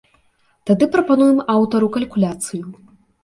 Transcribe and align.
Тады 0.69 0.85
прапануем 0.95 1.43
аўтару 1.55 1.91
калькуляцыю. 1.97 2.63